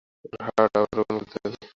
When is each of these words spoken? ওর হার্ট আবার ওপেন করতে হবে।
ওর 0.25 0.39
হার্ট 0.47 0.73
আবার 0.77 0.99
ওপেন 1.01 1.15
করতে 1.19 1.35
হবে। 1.41 1.57